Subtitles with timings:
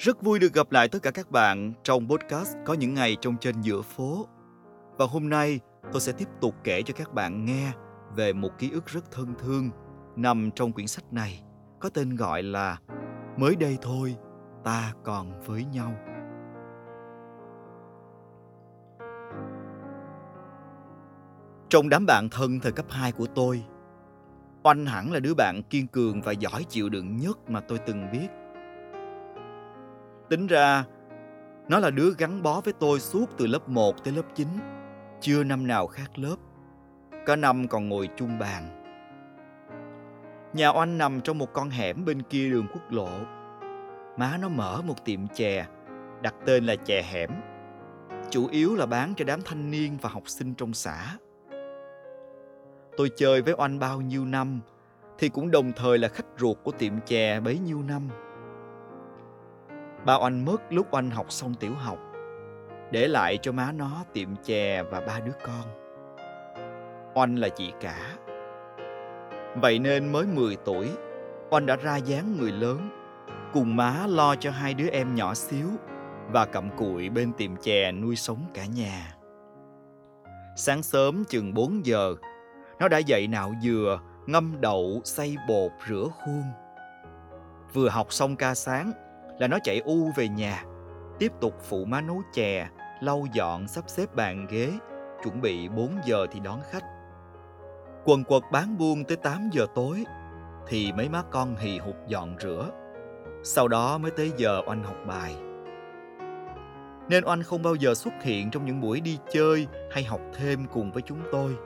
[0.00, 3.36] Rất vui được gặp lại tất cả các bạn trong podcast Có những ngày trong
[3.40, 4.26] trên giữa phố.
[4.98, 5.60] Và hôm nay
[5.92, 7.72] tôi sẽ tiếp tục kể cho các bạn nghe
[8.16, 9.70] về một ký ức rất thân thương
[10.16, 11.42] nằm trong quyển sách này
[11.80, 12.78] có tên gọi là
[13.36, 14.16] Mới đây thôi,
[14.64, 15.94] ta còn với nhau.
[21.68, 23.64] Trong đám bạn thân thời cấp 2 của tôi,
[24.62, 28.10] Oanh hẳn là đứa bạn kiên cường và giỏi chịu đựng nhất mà tôi từng
[28.12, 28.28] biết.
[30.30, 30.84] Tính ra,
[31.68, 34.48] nó là đứa gắn bó với tôi suốt từ lớp 1 tới lớp 9,
[35.20, 36.36] chưa năm nào khác lớp.
[37.26, 38.82] Cả năm còn ngồi chung bàn.
[40.52, 43.08] Nhà Oanh nằm trong một con hẻm bên kia đường quốc lộ.
[44.16, 45.66] Má nó mở một tiệm chè,
[46.22, 47.30] đặt tên là chè hẻm.
[48.30, 51.16] Chủ yếu là bán cho đám thanh niên và học sinh trong xã.
[52.96, 54.60] Tôi chơi với Oanh bao nhiêu năm,
[55.18, 58.08] thì cũng đồng thời là khách ruột của tiệm chè bấy nhiêu năm.
[60.06, 61.98] Ba Oanh mất lúc Oanh học xong tiểu học,
[62.90, 65.64] để lại cho má nó tiệm chè và ba đứa con.
[67.14, 68.16] Oanh là chị cả,
[69.56, 70.90] Vậy nên mới 10 tuổi,
[71.50, 72.90] Oanh đã ra dáng người lớn,
[73.52, 75.68] cùng má lo cho hai đứa em nhỏ xíu
[76.32, 79.14] và cặm cụi bên tiệm chè nuôi sống cả nhà.
[80.56, 82.14] Sáng sớm chừng 4 giờ,
[82.78, 86.42] nó đã dậy nạo dừa, ngâm đậu, xay bột, rửa khuôn.
[87.72, 88.92] Vừa học xong ca sáng
[89.40, 90.64] là nó chạy u về nhà,
[91.18, 92.68] tiếp tục phụ má nấu chè,
[93.00, 94.72] lau dọn sắp xếp bàn ghế,
[95.22, 96.84] chuẩn bị 4 giờ thì đón khách.
[98.04, 100.04] Quần quật bán buôn tới 8 giờ tối
[100.68, 102.70] thì mấy má con hì hục dọn rửa.
[103.42, 105.34] Sau đó mới tới giờ oanh học bài.
[107.08, 110.66] Nên oanh không bao giờ xuất hiện trong những buổi đi chơi hay học thêm
[110.72, 111.56] cùng với chúng tôi.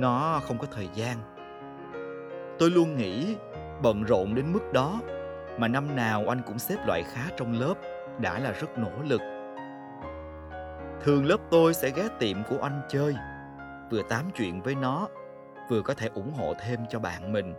[0.00, 1.16] Nó không có thời gian.
[2.58, 3.36] Tôi luôn nghĩ
[3.82, 5.00] bận rộn đến mức đó
[5.58, 7.74] mà năm nào anh cũng xếp loại khá trong lớp
[8.18, 9.20] đã là rất nỗ lực.
[11.00, 13.14] Thường lớp tôi sẽ ghé tiệm của anh chơi,
[13.90, 15.08] vừa tám chuyện với nó
[15.70, 17.54] vừa có thể ủng hộ thêm cho bạn mình.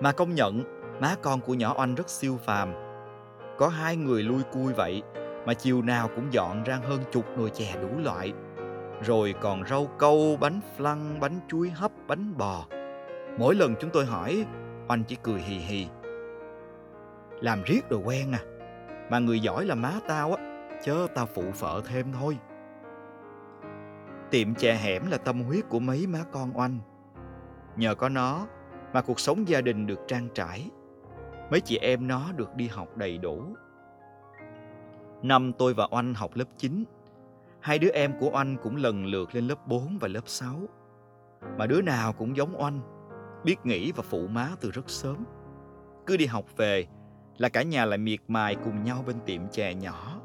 [0.00, 0.62] Mà công nhận,
[1.00, 2.72] má con của nhỏ anh rất siêu phàm.
[3.58, 5.02] Có hai người lui cui vậy
[5.46, 8.32] mà chiều nào cũng dọn ra hơn chục nồi chè đủ loại.
[9.02, 12.64] Rồi còn rau câu, bánh flan, bánh chuối hấp, bánh bò.
[13.38, 14.46] Mỗi lần chúng tôi hỏi,
[14.88, 15.86] anh chỉ cười hì hì.
[17.40, 18.40] Làm riết rồi quen à,
[19.10, 22.38] mà người giỏi là má tao á, chớ tao phụ phợ thêm thôi.
[24.30, 26.78] Tiệm chè hẻm là tâm huyết của mấy má con oanh.
[27.76, 28.46] Nhờ có nó
[28.92, 30.70] mà cuộc sống gia đình được trang trải.
[31.50, 33.42] Mấy chị em nó được đi học đầy đủ.
[35.22, 36.84] Năm tôi và Oanh học lớp 9,
[37.60, 40.54] hai đứa em của Oanh cũng lần lượt lên lớp 4 và lớp 6.
[41.58, 42.80] Mà đứa nào cũng giống Oanh,
[43.44, 45.24] biết nghĩ và phụ má từ rất sớm.
[46.06, 46.86] Cứ đi học về
[47.40, 50.20] là cả nhà lại miệt mài cùng nhau bên tiệm chè nhỏ.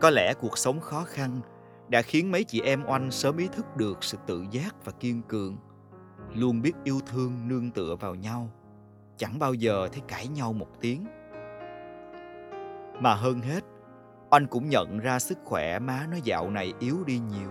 [0.00, 1.40] Có lẽ cuộc sống khó khăn
[1.88, 5.22] đã khiến mấy chị em oanh sớm ý thức được sự tự giác và kiên
[5.22, 5.56] cường,
[6.34, 8.50] luôn biết yêu thương nương tựa vào nhau,
[9.16, 11.04] chẳng bao giờ thấy cãi nhau một tiếng
[13.00, 13.64] mà hơn hết,
[14.30, 17.50] oanh cũng nhận ra sức khỏe má nó dạo này yếu đi nhiều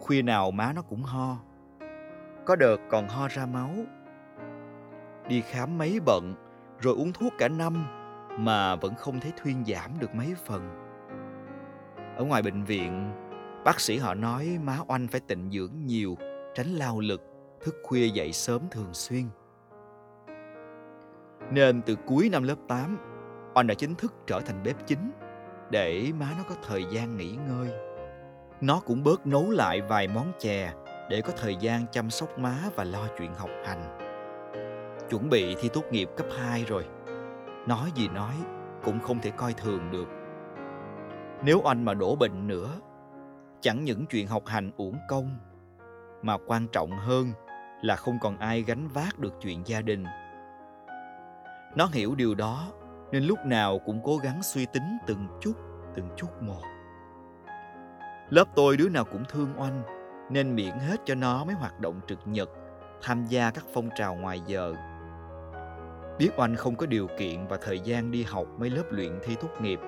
[0.00, 1.36] khuya nào má nó cũng ho,
[2.46, 3.70] có đợt còn ho ra máu
[5.30, 6.34] đi khám mấy bận
[6.78, 7.86] rồi uống thuốc cả năm
[8.38, 10.80] mà vẫn không thấy thuyên giảm được mấy phần
[12.16, 13.12] ở ngoài bệnh viện,
[13.64, 16.16] bác sĩ họ nói má oanh phải tịnh dưỡng nhiều,
[16.54, 17.22] tránh lao lực,
[17.60, 19.24] thức khuya dậy sớm thường xuyên.
[21.50, 22.98] Nên từ cuối năm lớp 8,
[23.54, 25.10] oanh đã chính thức trở thành bếp chính
[25.70, 27.70] để má nó có thời gian nghỉ ngơi.
[28.60, 30.72] Nó cũng bớt nấu lại vài món chè
[31.10, 34.09] để có thời gian chăm sóc má và lo chuyện học hành.
[35.10, 36.84] Chuẩn bị thi tốt nghiệp cấp 2 rồi.
[37.68, 38.34] Nói gì nói
[38.84, 40.08] cũng không thể coi thường được
[41.42, 42.68] nếu anh mà đổ bệnh nữa,
[43.60, 45.38] chẳng những chuyện học hành uổng công,
[46.22, 47.32] mà quan trọng hơn
[47.82, 50.04] là không còn ai gánh vác được chuyện gia đình.
[51.76, 52.72] Nó hiểu điều đó
[53.12, 55.52] nên lúc nào cũng cố gắng suy tính từng chút,
[55.94, 56.62] từng chút một.
[58.28, 59.82] Lớp tôi đứa nào cũng thương oanh
[60.30, 62.50] nên miễn hết cho nó mấy hoạt động trực nhật,
[63.02, 64.74] tham gia các phong trào ngoài giờ.
[66.20, 69.36] Biết oanh không có điều kiện và thời gian đi học mấy lớp luyện thi
[69.40, 69.80] tốt nghiệp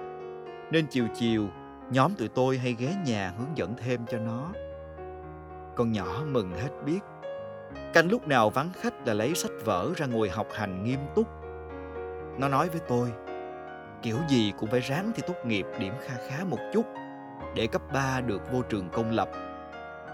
[0.71, 1.49] nên chiều chiều
[1.91, 4.53] nhóm tụi tôi hay ghé nhà hướng dẫn thêm cho nó.
[5.77, 7.01] Con nhỏ mừng hết biết.
[7.93, 11.29] Canh lúc nào vắng khách là lấy sách vở ra ngồi học hành nghiêm túc.
[12.39, 13.13] Nó nói với tôi,
[14.03, 16.87] kiểu gì cũng phải ráng thi tốt nghiệp điểm kha khá một chút
[17.55, 19.31] để cấp 3 được vô trường công lập.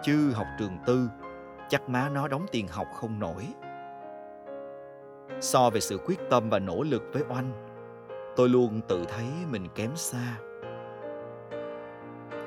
[0.02, 1.08] Chứ học trường tư,
[1.68, 3.46] chắc má nó đóng tiền học không nổi.
[5.40, 7.52] So về sự quyết tâm và nỗ lực với Oanh,
[8.36, 10.38] tôi luôn tự thấy mình kém xa.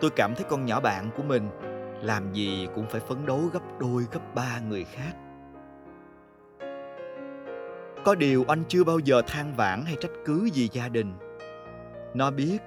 [0.02, 1.50] Tôi cảm thấy con nhỏ bạn của mình
[2.02, 5.12] làm gì cũng phải phấn đấu gấp đôi gấp ba người khác.
[8.06, 11.14] Có điều anh chưa bao giờ than vãn hay trách cứ gì gia đình.
[12.14, 12.58] Nó biết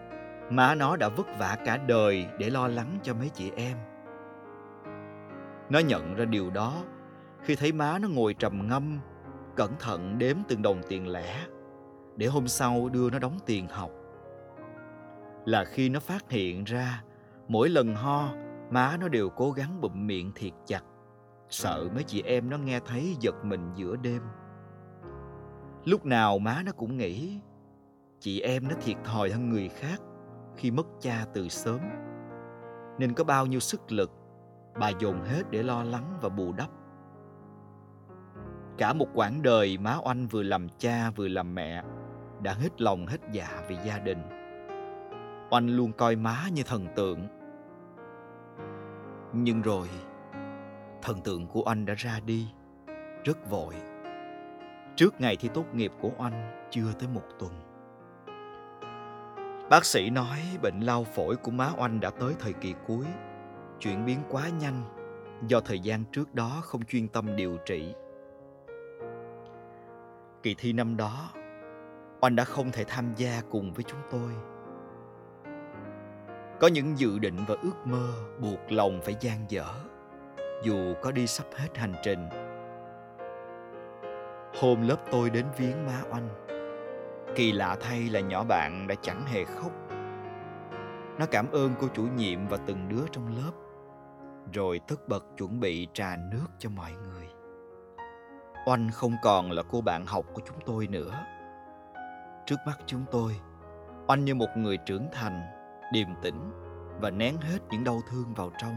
[0.50, 3.76] má nó đã vất vả cả đời để lo lắng cho mấy chị em.
[5.70, 6.82] Nó nhận ra điều đó
[7.42, 8.98] khi thấy má nó ngồi trầm ngâm,
[9.56, 11.46] cẩn thận đếm từng đồng tiền lẻ
[12.16, 13.90] để hôm sau đưa nó đóng tiền học.
[15.44, 17.02] Là khi nó phát hiện ra
[17.48, 18.28] mỗi lần ho,
[18.70, 20.82] má nó đều cố gắng bụm miệng thiệt chặt,
[21.48, 24.22] sợ mấy chị em nó nghe thấy giật mình giữa đêm.
[25.84, 27.40] Lúc nào má nó cũng nghĩ
[28.20, 30.00] chị em nó thiệt thòi hơn người khác
[30.56, 31.80] khi mất cha từ sớm.
[32.98, 34.10] Nên có bao nhiêu sức lực
[34.80, 36.70] bà dồn hết để lo lắng và bù đắp.
[38.78, 41.82] Cả một quãng đời má oanh vừa làm cha vừa làm mẹ
[42.42, 44.18] đã hết lòng hết dạ vì gia đình.
[45.50, 47.28] Oanh luôn coi má như thần tượng.
[49.32, 49.88] Nhưng rồi,
[51.02, 52.46] thần tượng của oanh đã ra đi,
[53.24, 53.74] rất vội.
[54.96, 57.52] Trước ngày thi tốt nghiệp của oanh chưa tới một tuần.
[59.70, 63.06] Bác sĩ nói bệnh lao phổi của má oanh đã tới thời kỳ cuối,
[63.80, 64.82] chuyển biến quá nhanh
[65.48, 67.94] do thời gian trước đó không chuyên tâm điều trị.
[70.44, 71.30] Kỳ thi năm đó,
[72.20, 74.30] oanh đã không thể tham gia cùng với chúng tôi.
[76.60, 78.08] Có những dự định và ước mơ
[78.40, 79.66] buộc lòng phải gian dở,
[80.62, 82.28] dù có đi sắp hết hành trình.
[84.60, 86.28] Hôm lớp tôi đến viếng má oanh,
[87.36, 89.72] Kỳ lạ thay là nhỏ bạn đã chẳng hề khóc.
[91.18, 93.52] Nó cảm ơn cô chủ nhiệm và từng đứa trong lớp,
[94.52, 97.33] rồi tất bật chuẩn bị trà nước cho mọi người.
[98.66, 101.12] Oanh không còn là cô bạn học của chúng tôi nữa.
[102.46, 103.36] Trước mắt chúng tôi,
[104.08, 105.42] Oanh như một người trưởng thành,
[105.92, 106.50] điềm tĩnh
[107.00, 108.76] và nén hết những đau thương vào trong.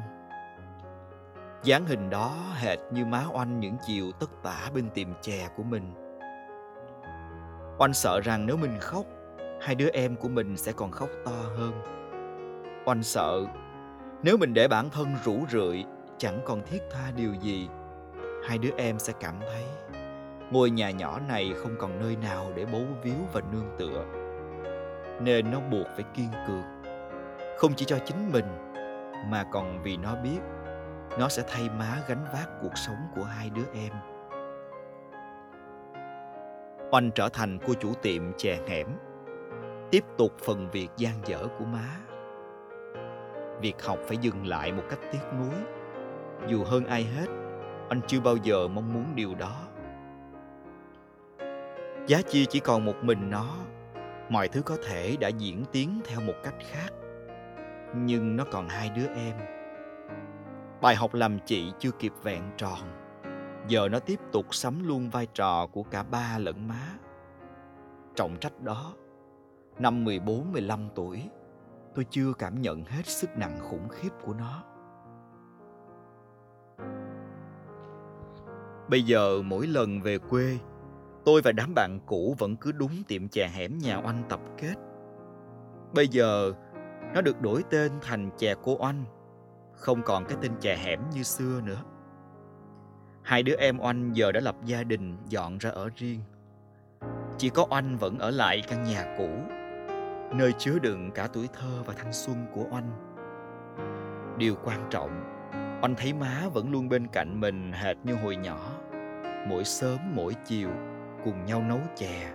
[1.64, 5.64] dáng hình đó hệt như má Oanh những chiều tất tả bên tiệm chè của
[5.64, 5.94] mình–
[7.80, 9.06] Oanh sợ rằng nếu mình khóc,
[9.62, 11.72] hai đứa em của mình sẽ còn khóc to hơn.
[12.86, 13.46] Oanh sợ
[14.24, 15.86] nếu mình để bản thân rủ rượi,
[16.18, 17.68] chẳng còn thiết tha điều gì,
[18.48, 19.64] hai đứa em sẽ cảm thấy
[20.52, 24.06] ngôi nhà nhỏ này không còn nơi nào để bấu víu và nương tựa.
[25.22, 26.64] Nên nó buộc phải kiên cường,
[27.58, 28.46] không chỉ cho chính mình,
[29.30, 30.40] mà còn vì nó biết
[31.20, 33.92] nó sẽ thay má gánh vác cuộc sống của hai đứa em.
[36.92, 38.88] Oanh trở thành cô chủ tiệm chè hẻm,
[39.92, 41.98] tiếp tục phần việc gian dở của má.
[43.62, 45.56] Việc học phải dừng lại một cách tiếc nuối.
[46.48, 47.28] Dù hơn ai hết,
[47.90, 49.68] anh chưa bao giờ mong muốn điều đó.
[52.08, 53.56] Giá chi chỉ còn một mình nó,
[54.30, 56.90] mọi thứ có thể đã diễn tiến theo một cách khác.
[57.96, 59.36] Nhưng nó còn hai đứa em.
[60.82, 62.80] Bài học làm chị chưa kịp vẹn tròn
[63.68, 66.98] Giờ nó tiếp tục sắm luôn vai trò của cả ba lẫn má.
[68.16, 68.94] Trọng trách đó,
[69.80, 71.30] năm 14-15 tuổi,
[71.96, 74.64] tôi chưa cảm nhận hết sức nặng khủng khiếp của nó.
[78.90, 80.58] Bây giờ mỗi lần về quê,
[81.26, 84.76] tôi và đám bạn cũ vẫn cứ đúng tiệm chè hẻm nhà oanh tập kết.
[85.94, 86.54] Bây giờ,
[87.14, 89.06] nó được đổi tên thành chè cô oanh,
[89.74, 91.84] không còn cái tên chè hẻm như xưa nữa.
[93.24, 96.20] Hai đứa em Oanh giờ đã lập gia đình, dọn ra ở riêng.
[97.38, 99.30] Chỉ có Oanh vẫn ở lại căn nhà cũ,
[100.38, 102.92] nơi chứa đựng cả tuổi thơ và thanh xuân của Oanh.
[104.38, 105.24] Điều quan trọng,
[105.82, 108.60] Oanh thấy má vẫn luôn bên cạnh mình hệt như hồi nhỏ.
[109.50, 110.70] Mỗi sớm mỗi chiều,
[111.24, 112.32] cùng nhau nấu chè,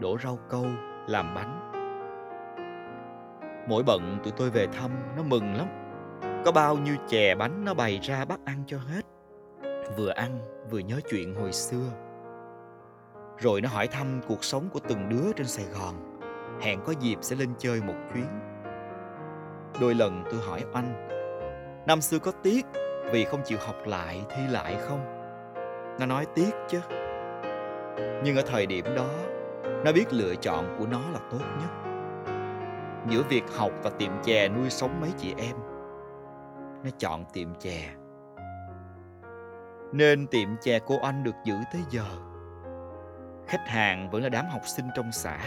[0.00, 0.66] đổ rau câu,
[1.08, 1.70] làm bánh.
[3.68, 5.66] Mỗi bận tụi tôi về thăm, nó mừng lắm.
[6.44, 9.04] Có bao nhiêu chè bánh nó bày ra bắt ăn cho hết
[9.96, 10.38] vừa ăn
[10.70, 11.90] vừa nhớ chuyện hồi xưa
[13.38, 16.18] rồi nó hỏi thăm cuộc sống của từng đứa trên sài gòn
[16.60, 18.26] hẹn có dịp sẽ lên chơi một chuyến
[19.80, 21.08] đôi lần tôi hỏi anh
[21.86, 22.66] năm xưa có tiếc
[23.10, 25.04] vì không chịu học lại thi lại không.
[26.00, 26.80] Nó nói tiếc chứ.
[28.24, 29.08] Nhưng ở thời điểm đó
[29.84, 31.70] nó biết lựa chọn của nó là tốt nhất.
[33.08, 35.56] Giữa việc học và tiệm chè nuôi sống mấy chị em
[36.84, 37.90] nó chọn tiệm chè.
[39.92, 42.04] Nên tiệm chè cô anh được giữ tới giờ.
[43.46, 45.38] Khách hàng vẫn là đám học sinh trong xã,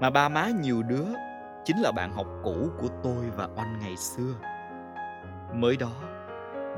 [0.00, 1.06] mà ba má nhiều đứa
[1.64, 4.34] chính là bạn học cũ của tôi và Oanh ngày xưa.
[5.54, 5.92] Mới đó,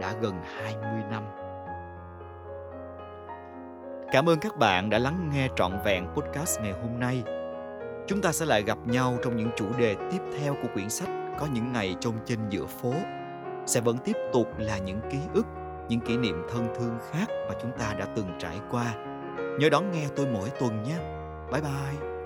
[0.00, 1.22] đã gần 20 năm.
[4.12, 7.22] Cảm ơn các bạn đã lắng nghe trọn vẹn podcast ngày hôm nay.
[8.06, 11.08] Chúng ta sẽ lại gặp nhau trong những chủ đề tiếp theo của quyển sách
[11.40, 12.92] Có những ngày trông trên giữa phố.
[13.66, 15.46] Sẽ vẫn tiếp tục là những ký ức,
[15.88, 18.94] những kỷ niệm thân thương khác mà chúng ta đã từng trải qua.
[19.58, 20.98] Nhớ đón nghe tôi mỗi tuần nhé.
[21.52, 22.17] Bye bye.